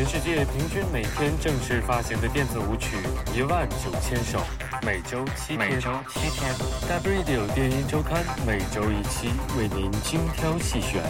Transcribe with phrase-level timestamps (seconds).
[0.00, 2.96] 全世界平均每天正式发行的电子舞曲
[3.36, 4.40] 一万九千首，
[4.82, 5.58] 每周七天。
[5.58, 6.54] 每周七天。
[6.88, 9.28] Dub Radio 电音周刊每周一期，
[9.58, 11.02] 为您精挑细选。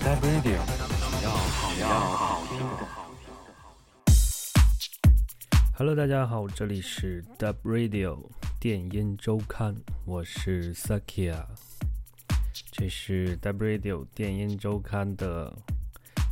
[0.00, 0.56] Dub Radio，
[1.18, 2.88] 只要好只要好听的。
[5.76, 11.44] Hello，大家好，这里是 Dub Radio 电音周刊，我是 Sakia。
[12.72, 15.54] 这是 Dub Radio 电音周刊的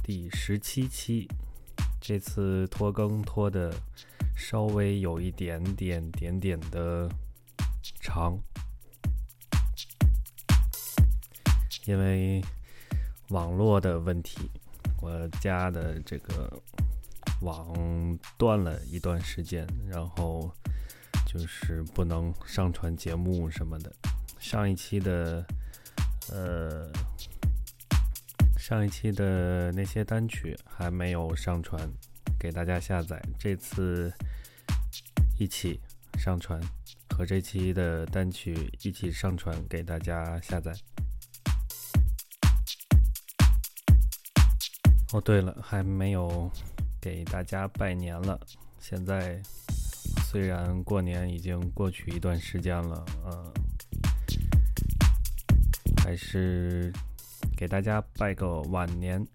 [0.02, 1.28] 第十七期，
[2.08, 3.74] 这次拖更拖的
[4.36, 7.10] 稍微有一点点点点的
[8.00, 8.38] 长，
[11.84, 12.40] 因为
[13.30, 14.48] 网络的问题，
[15.02, 16.62] 我家的这个
[17.40, 17.76] 网
[18.38, 20.48] 断了一段时间，然后
[21.26, 23.92] 就是不能上传节目什么的。
[24.38, 25.44] 上一期的，
[26.30, 26.88] 呃，
[28.68, 31.80] 上一期的那些单曲还没有上传
[32.36, 34.12] 给大家下载，这次
[35.38, 35.78] 一起
[36.18, 36.60] 上传，
[37.10, 40.72] 和这期的单曲一起上传给大家下载。
[45.12, 46.50] 哦，对了，还没有
[47.00, 48.36] 给大家拜年了。
[48.80, 49.40] 现在
[50.24, 53.52] 虽然过年已经过去一段时间了，呃，
[55.98, 56.92] 还是
[57.56, 59.26] 给大家拜个晚年，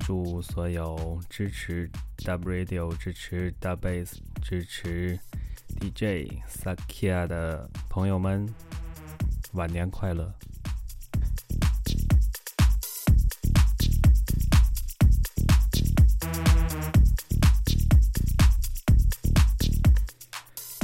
[0.00, 1.90] 祝所有支持
[2.22, 5.18] W Radio、支持 Dub Bass、支持
[5.80, 8.46] DJ Sakia 的朋友们
[9.52, 10.30] 晚年快乐。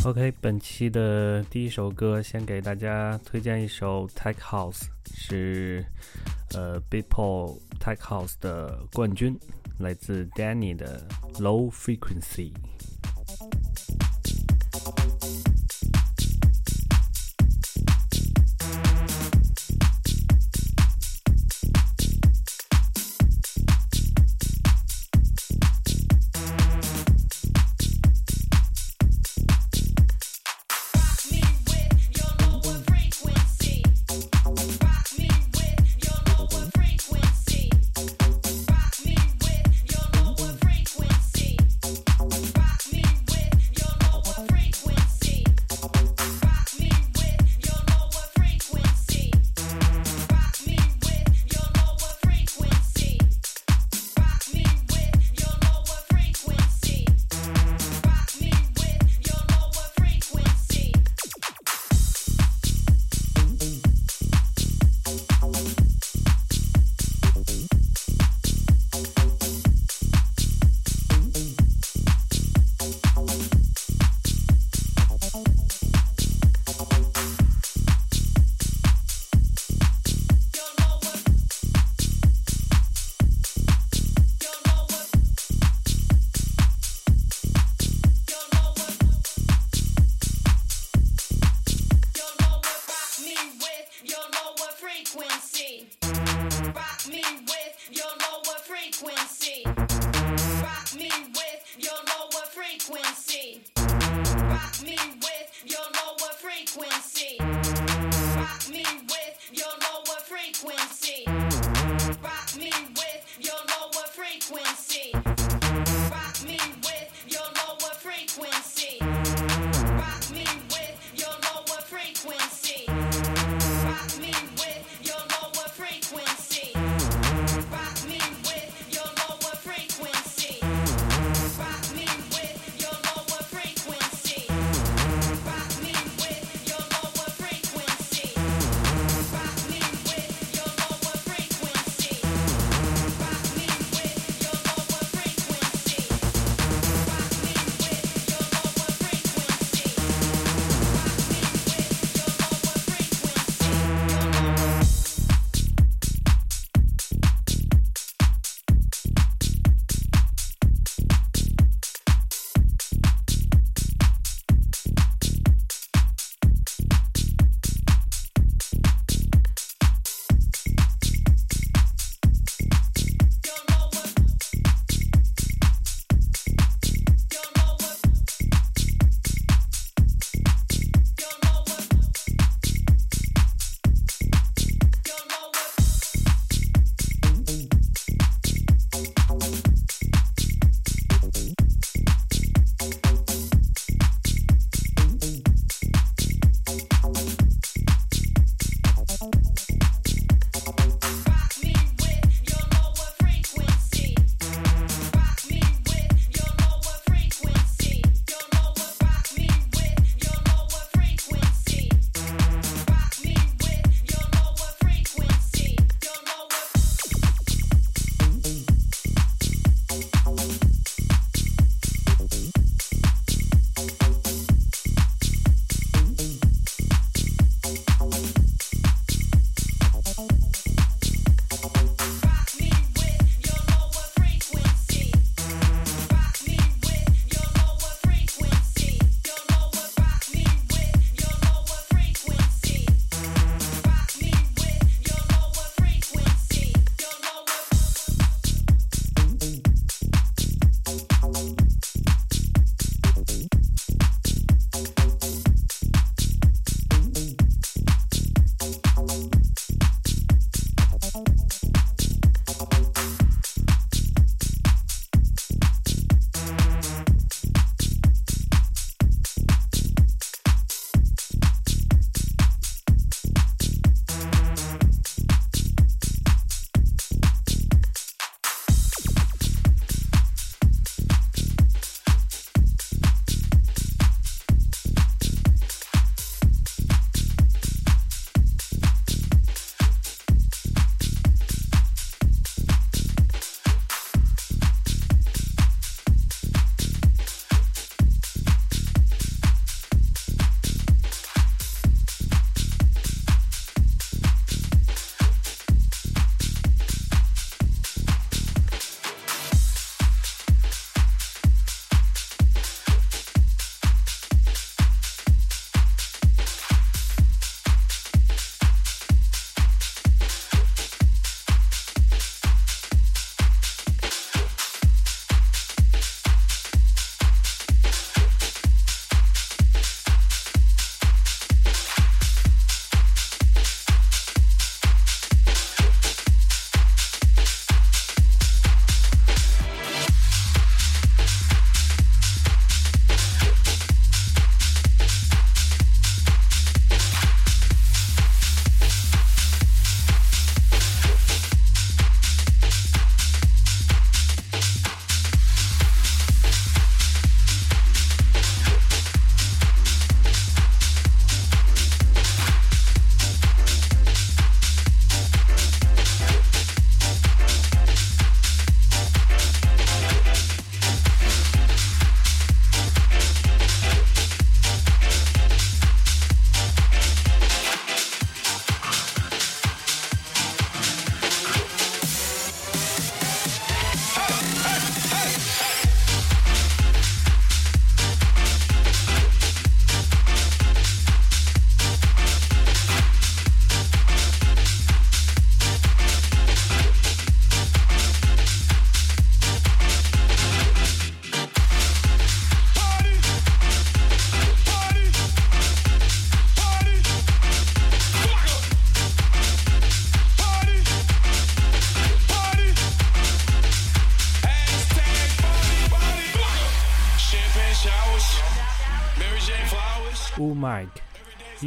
[0.04, 5.84] OK，本期的第一首歌，先给大家推荐一首 Tech House，是
[6.54, 9.38] 呃 Beatport Tech House 的冠军，
[9.78, 12.52] 来自 Danny 的 Low Frequency。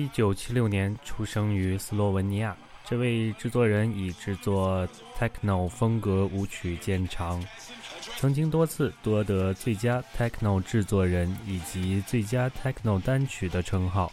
[0.01, 7.39] 一九七六年出生于斯洛文尼亚，这位制作人以制作 techno 风格舞曲见长，
[8.17, 14.11] 曾经多次夺得最佳 techno 制作人以及最佳 techno 单曲的称号。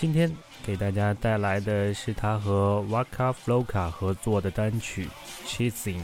[0.00, 5.06] 今天给大家带来的是他和 Waka Floka 合作的单曲
[5.46, 5.98] 《Chasing》。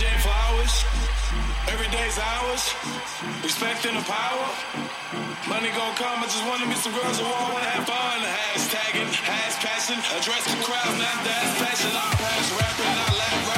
[0.00, 0.84] Flowers,
[1.68, 2.72] every day's ours,
[3.44, 4.48] respecting the power.
[5.46, 8.20] Money gon' come, I just wanna meet some girls who all wanna have fun.
[8.24, 11.92] Hashtagging, has passion, address the crowd, not that passion.
[11.92, 13.49] I pass rapping, I laugh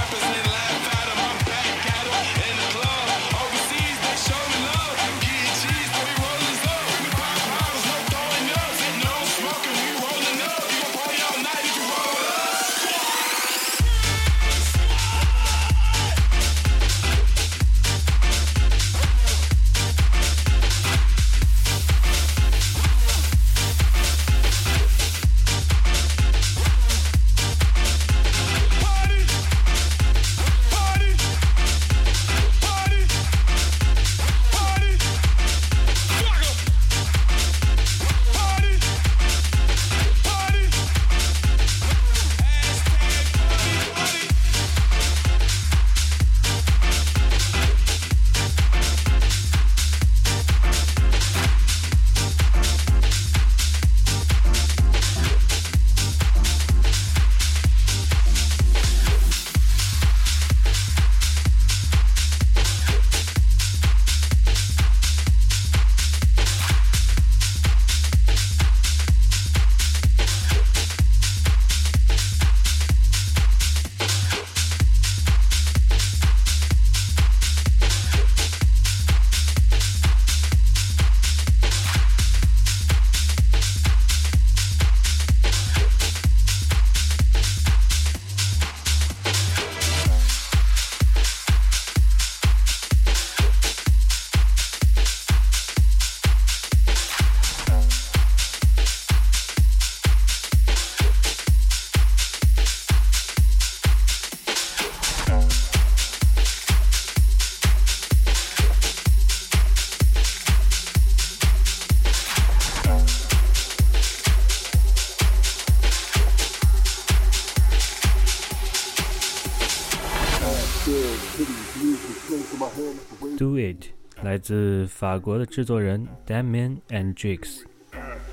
[125.02, 127.64] 法国的制作人 Damien and Jix。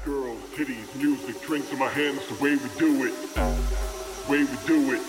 [0.04, 3.14] Girls, titties, music, drinks in my hands, the way we do it.
[4.28, 5.00] Way we do it.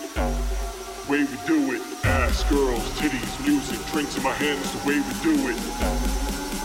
[1.10, 1.82] Way we do it.
[2.04, 5.58] Ass girls, titties, music, drinks in my hands, the way we do it.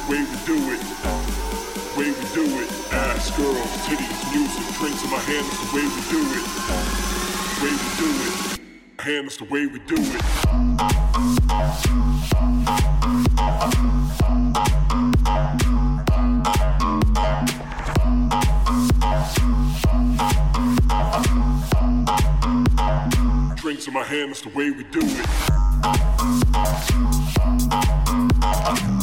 [0.07, 0.81] Way we do it.
[1.97, 2.69] Way we do it.
[2.93, 6.45] Ass girls, titties, music, drinks in my hands, the way we do it.
[7.61, 8.35] Way we do it.
[9.01, 10.21] Hands the way we do it.
[23.86, 25.00] In my hand, that's the way we do
[28.92, 28.95] it.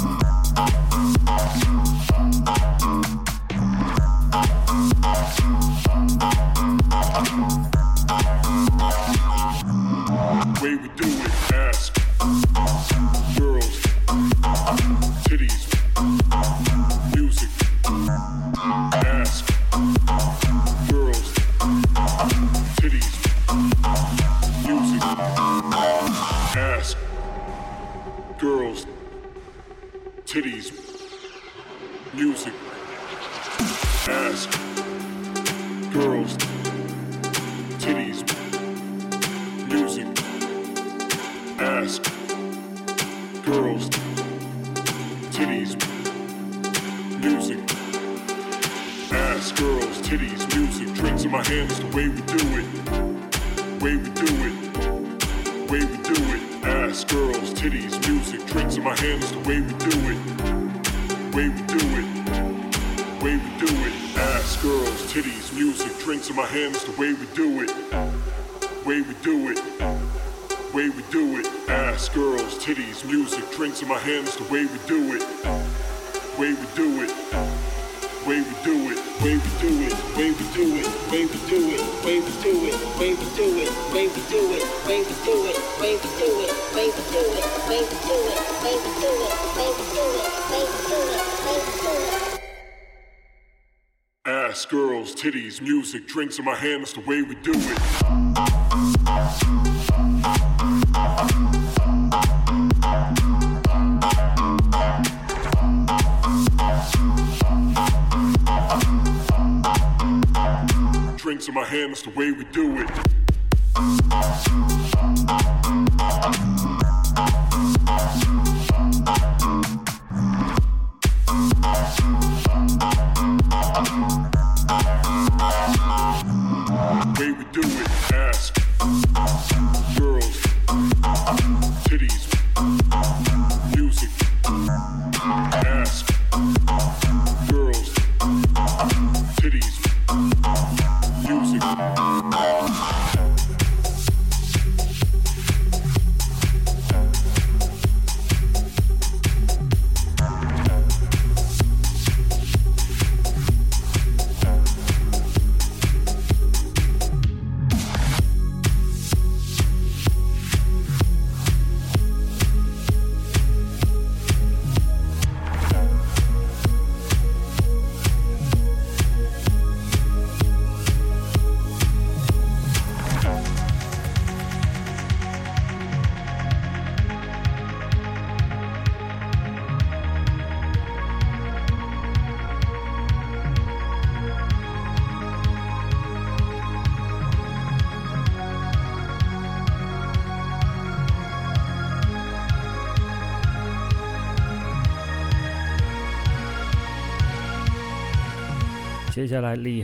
[96.14, 97.83] Drinks in my hand, that's the way we do it.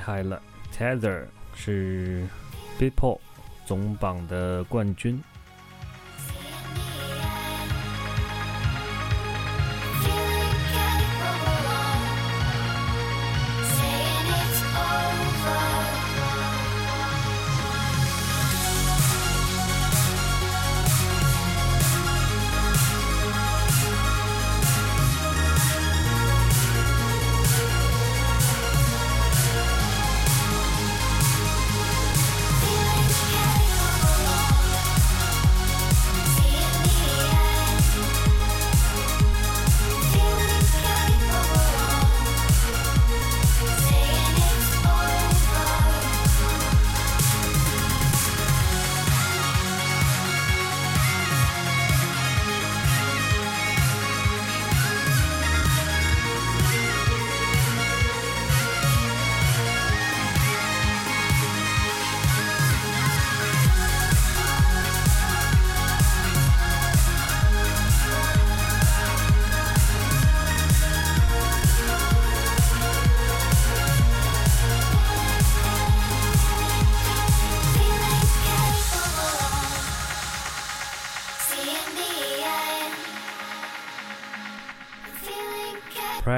[0.10, 0.42] 开了
[0.76, 2.26] ，Tether 是
[2.80, 3.22] b i p o
[3.68, 5.22] 总榜的冠军。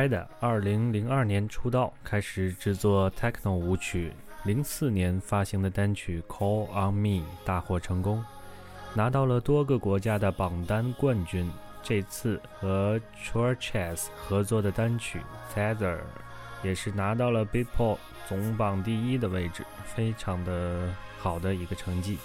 [0.01, 4.11] Ida 二零零二年出道，开始制作 techno 舞曲。
[4.45, 8.25] 零四年发行的单曲《Call on Me》大获成功，
[8.95, 11.47] 拿到了多个国家的榜单冠军。
[11.83, 15.19] 这次和 Churches 合作的单曲
[15.55, 15.97] 《Tether》
[16.63, 22.17] 也是拿到了 b i p o p 总榜第一的位置，非常的好的一个成绩。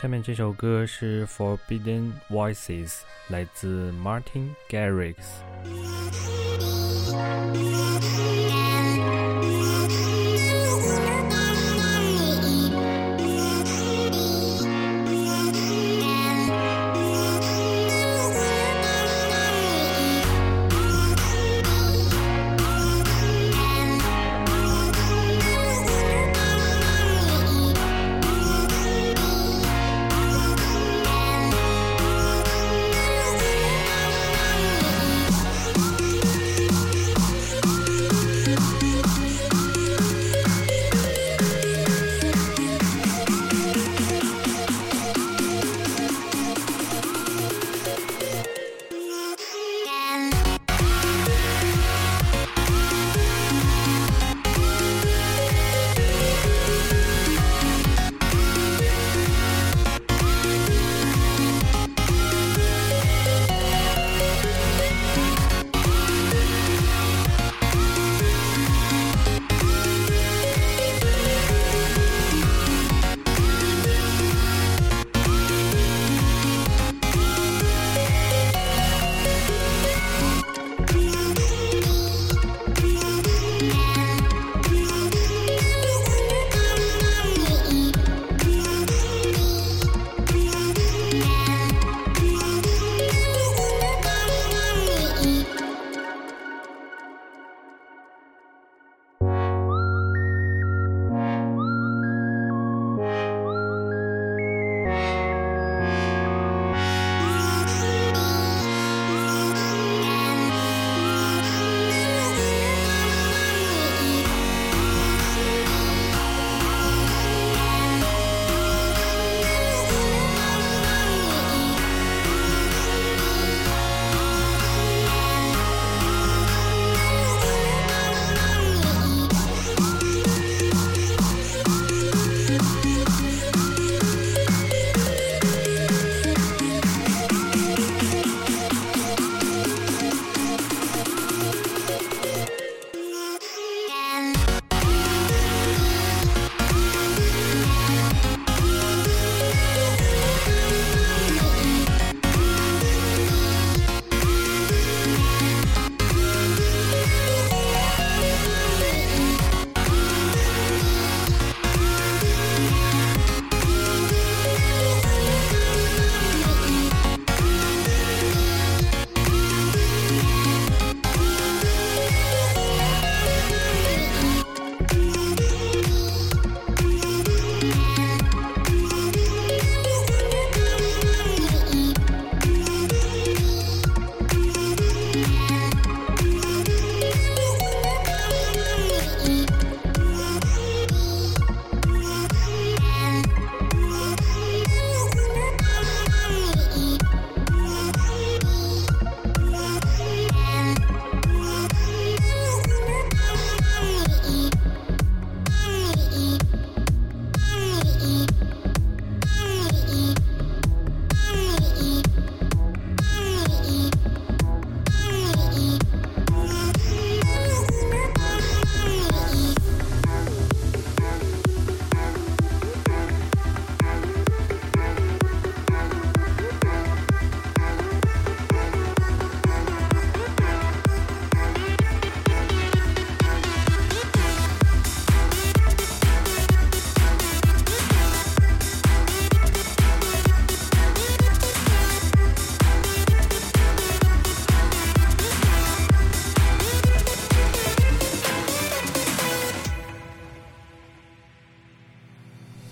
[0.00, 5.16] 下面这首歌是 Forbidden Voices，来自 Martin Garrix。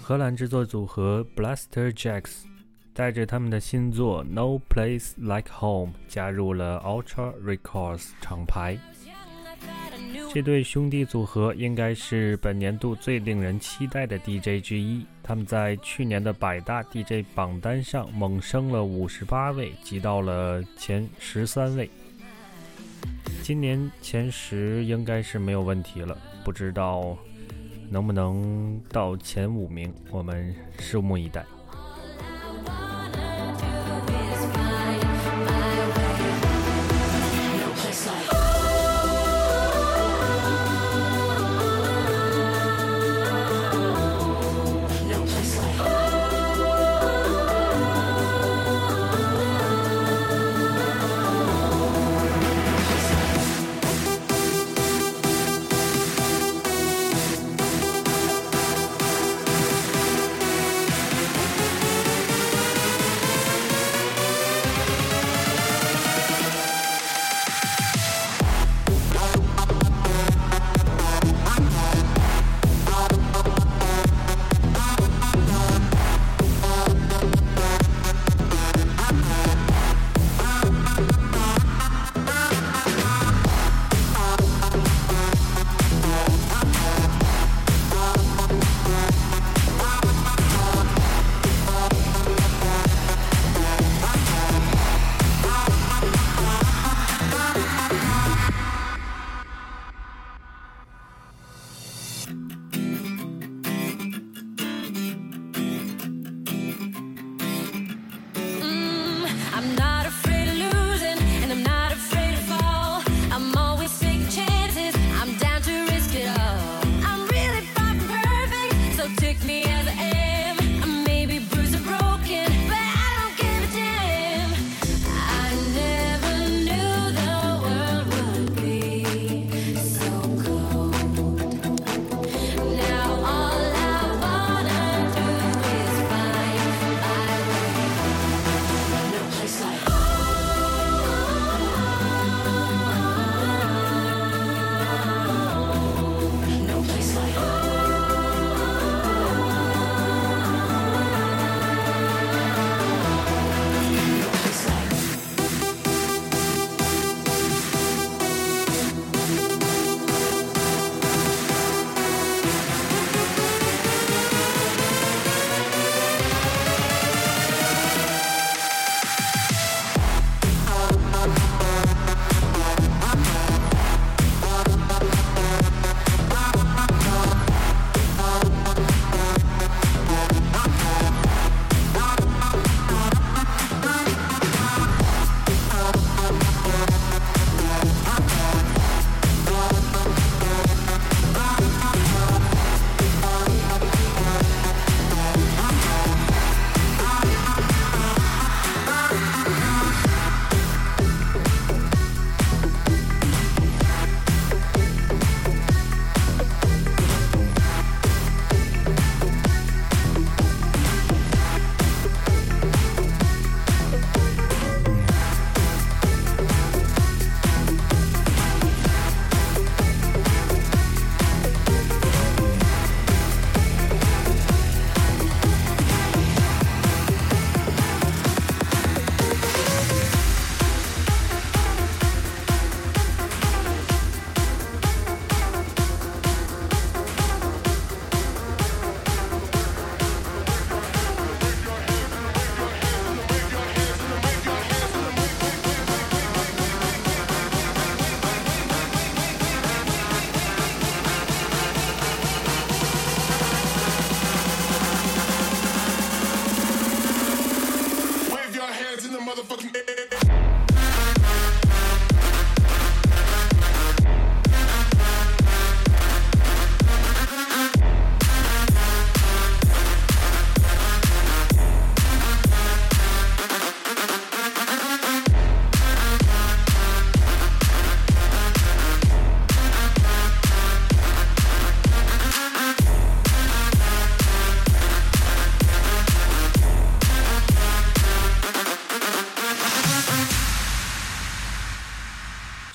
[0.08, 2.44] 荷兰制作组合 Blaster Jacks
[2.94, 8.78] 带着他们的新作《No Place Like Home》加入了 Ultra Records 厂牌。
[10.32, 15.04] 这对兄弟组合应该是本年度最令人期待的 DJ 之一。
[15.22, 21.90] 他们在去年的百大 DJ 榜单上猛升了五十八位，挤到了前十三位。
[23.42, 26.16] 今年前十应该是没有问题了，
[26.46, 27.14] 不知道
[27.90, 31.44] 能不能到前五名，我们拭目以待。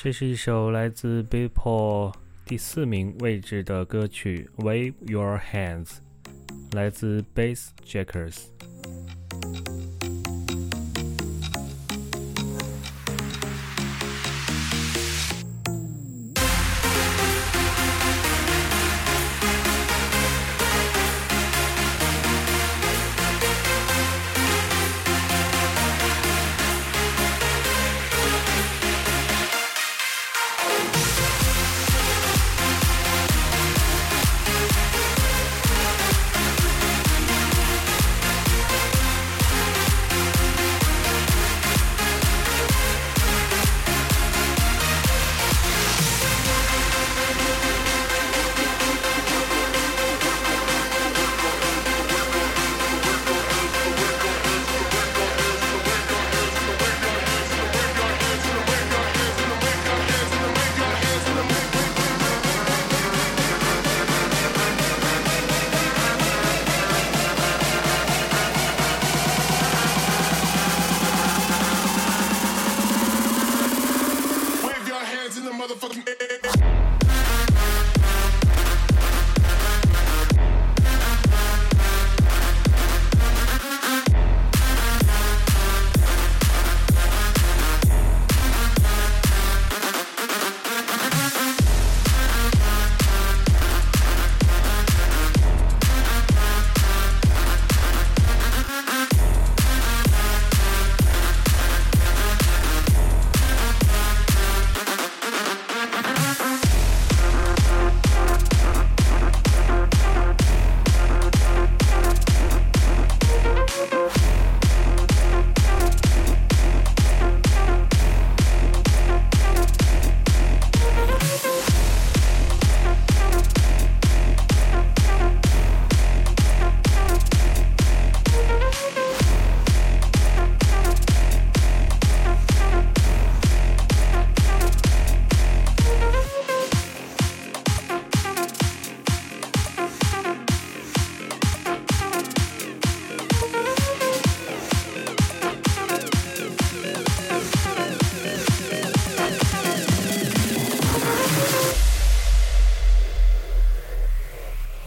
[0.03, 5.87] 这是一首来自 b i p o r 第四名位置的歌曲《Wave Your Hands》，
[6.75, 8.47] 来自 Bass Jackers。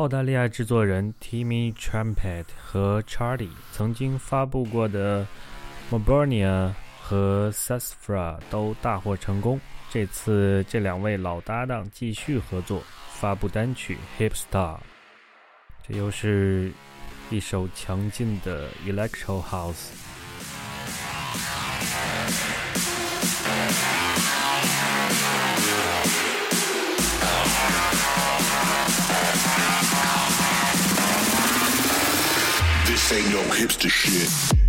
[0.07, 5.27] 澳大利亚制作人 Timmy Trumpet 和 Charlie 曾经发布过的
[5.91, 6.71] Mobernia
[7.03, 9.61] 和 Sasfra 都大获成功。
[9.91, 14.77] 这次这两位老搭档继续合作，发布单曲《Hip Star》，
[15.89, 16.71] 这又是
[17.29, 19.89] 一首强劲的 Electro House。
[32.87, 34.66] This ain't no hipster shit.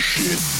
[0.00, 0.59] Shit.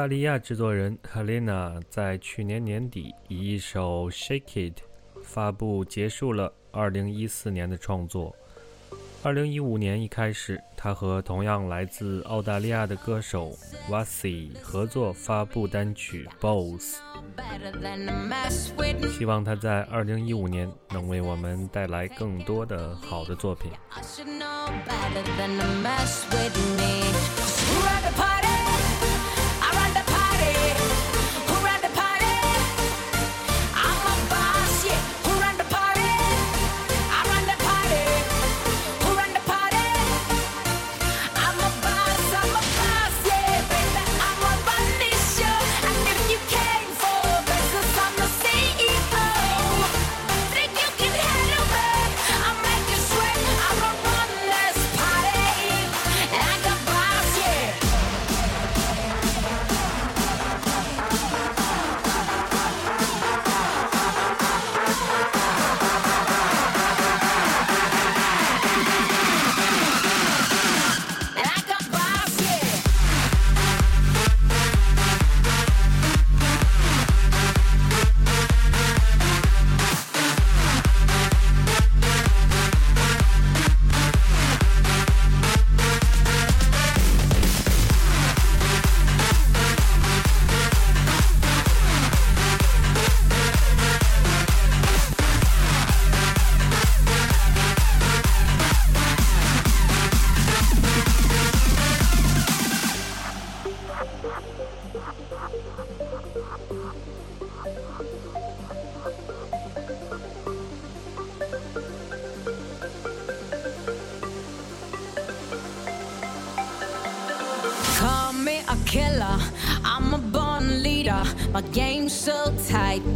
[0.00, 4.78] 澳大利亚制作人 Helena 在去年年底以一首《Shake It》
[5.22, 8.34] 发布，结束了2014年的创作。
[9.22, 13.54] 2015年一开始，他和同样来自澳大利亚的歌手
[13.90, 16.96] Wasi 合作发布单曲《Both
[19.18, 23.70] 希望他在2015年能为我们带来更多的好的作品。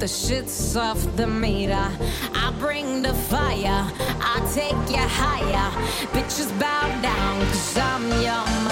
[0.04, 1.88] The shit's off the meter.
[2.34, 3.90] I bring the fire,
[4.20, 5.70] I take you higher.
[6.12, 8.63] Bitches bow down, cause I'm your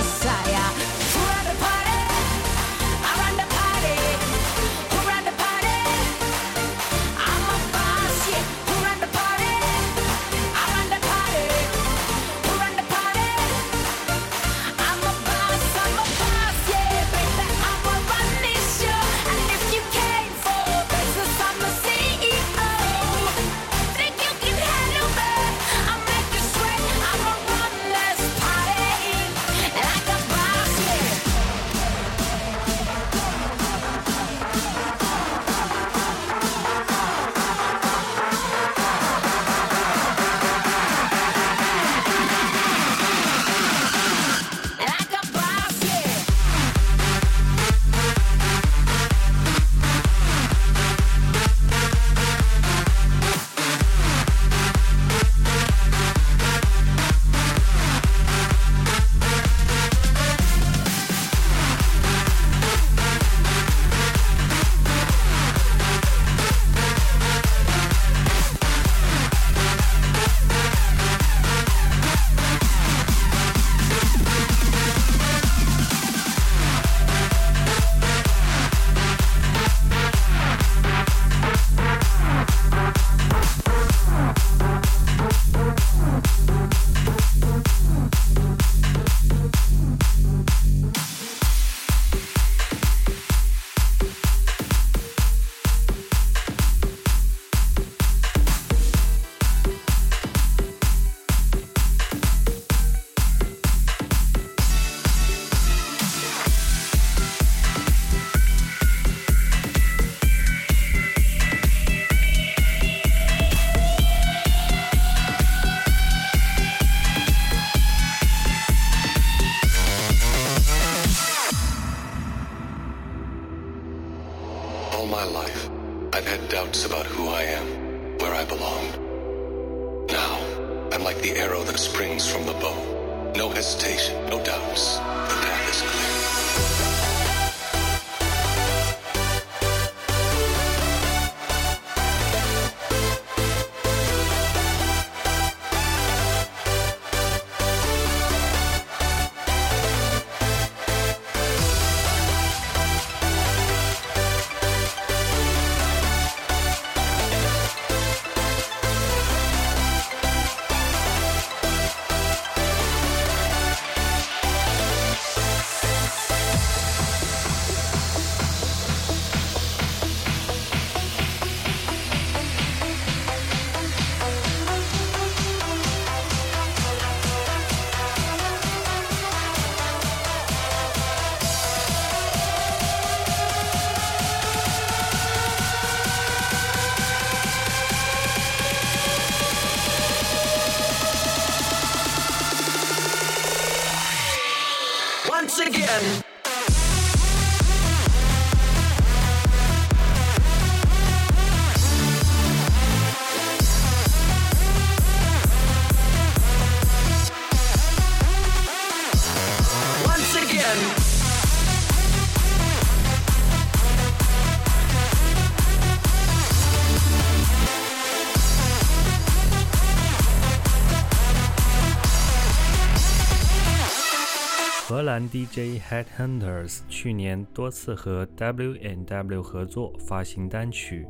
[224.88, 231.06] 荷兰 DJ Headhunters 去年多次和 W&W 合作发行单曲。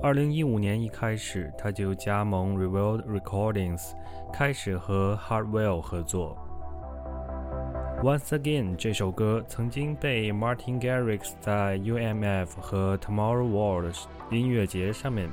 [0.00, 3.80] 二零一五年一开始，他就加盟 Revolt Recordings，
[4.32, 6.49] 开始和 Hardwell 合作。
[8.02, 13.94] Once Again 这首歌曾经被 Martin Garrix 在 UMF 和 Tomorrow World
[14.30, 15.28] 音乐节上面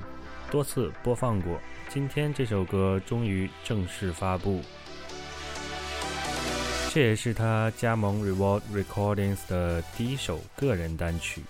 [0.52, 1.58] 多次播放过。
[1.88, 4.60] 今天这首歌终于正式发布。
[6.94, 11.44] 这也是他加盟 Reward Recordings 的第一首个人单曲。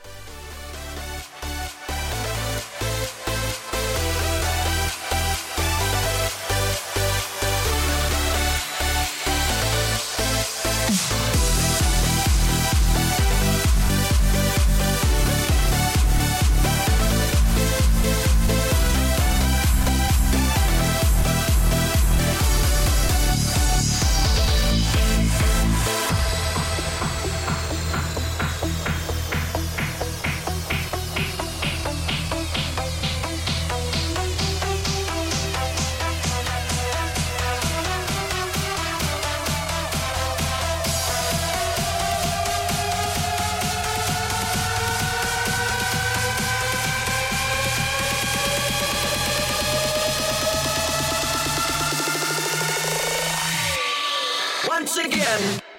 [54.88, 55.77] Once again.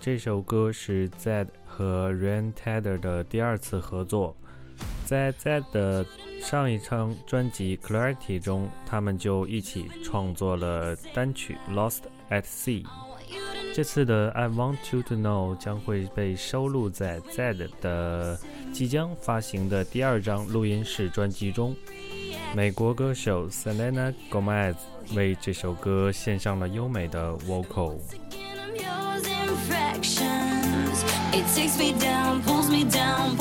[0.00, 4.34] 这首歌是 Zed 和 Ryan Tedder 的第二次合作。
[5.04, 6.06] 在 Zed 的
[6.40, 12.82] 上一张专辑《Clarity》中，他们就一起创作了单曲《Lost at Sea》。
[13.74, 18.40] 这次的《I Want You to Know》将会被收录在 Zed 的
[18.72, 21.76] 即将发行的第二张录音室专辑中。
[22.56, 24.76] 美国歌手 Selena Gomez
[25.14, 27.98] 为这首歌献上了优美的 vocal。
[31.32, 33.39] It takes me down, pulls me down.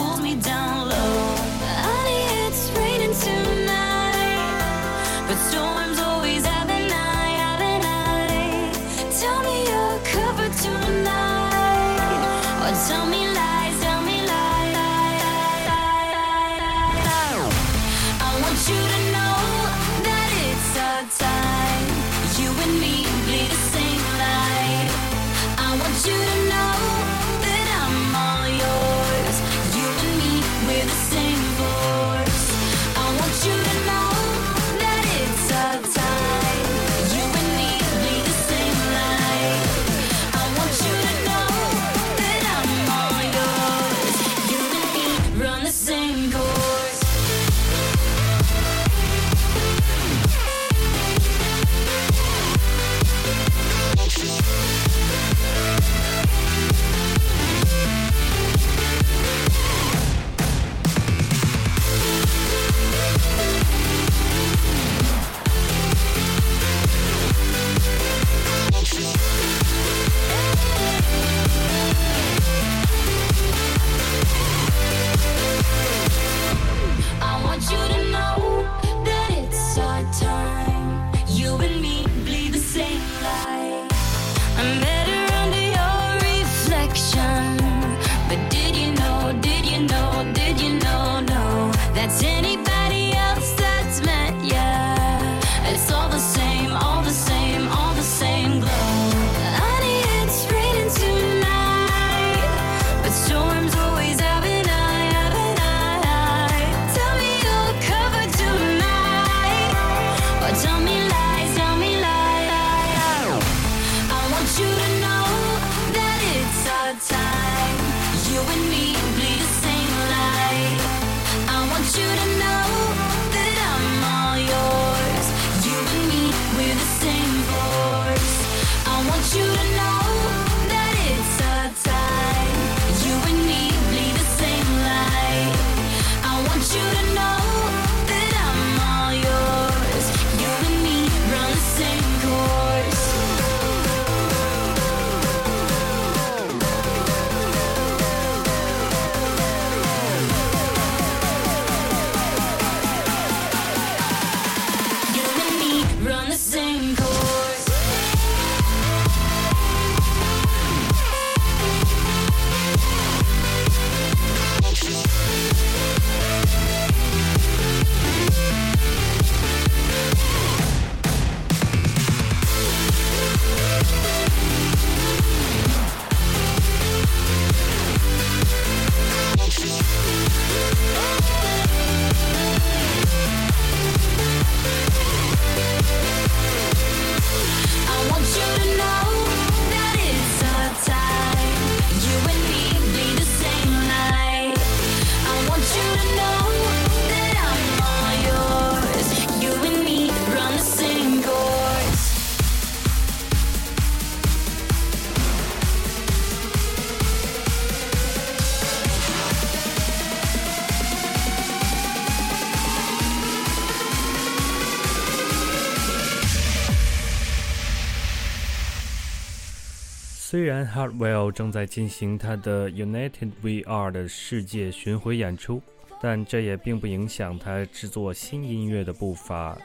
[220.50, 225.62] 然 Hardwell 正在进行他的 United We Are 的世界巡回演出，
[226.02, 229.58] 但这也并不影响他制作新音乐的步伐。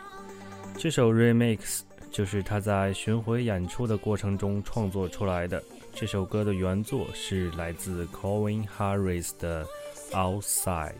[0.76, 1.80] 这首 Remix
[2.12, 5.62] 就是他在巡回演出的过程中创作出来的。
[5.92, 9.64] 这首歌的原作是来自 Colin Harris 的
[10.12, 10.92] Outside。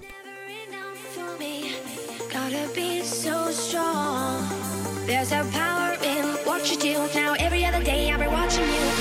[1.14, 1.74] for me.
[2.32, 4.42] Gotta be so strong.
[5.06, 6.98] There's a power in what you do.
[7.14, 8.93] Now every other day I'll be watching you.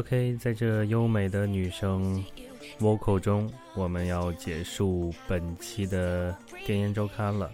[0.00, 2.24] OK，在这优美的女声
[2.80, 6.34] vocal 中，我们要结束本期的
[6.64, 7.50] 电音周刊了。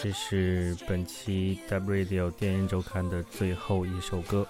[0.00, 4.46] 这是本期 W Radio 电音周刊的最后一首歌，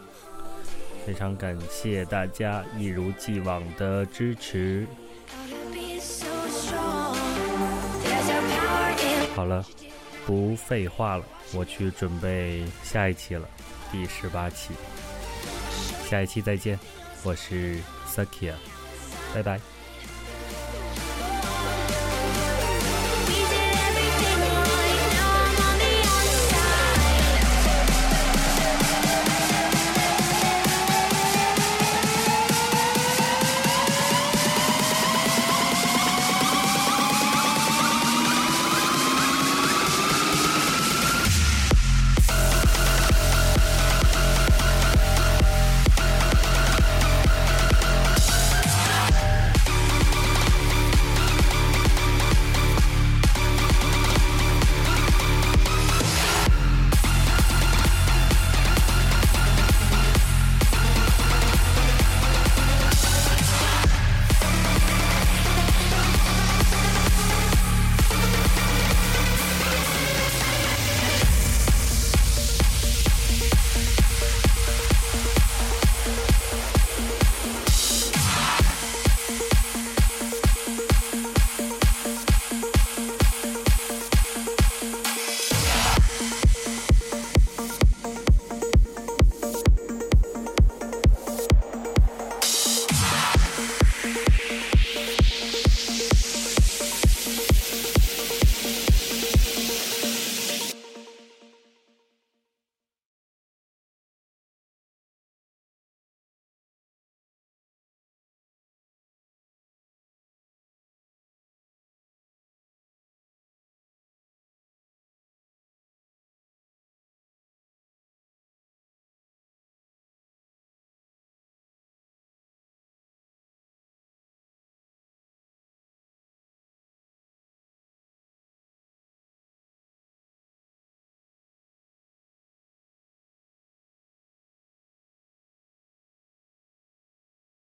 [1.06, 4.86] 非常感谢大家一如既往的支持。
[9.34, 9.64] 好了，
[10.26, 11.24] 不废话了，
[11.54, 13.48] 我去准备下一期了，
[13.90, 14.74] 第十八期。
[16.10, 16.76] 下一期再见，
[17.22, 18.54] 我是 Sakia，
[19.32, 19.60] 拜拜。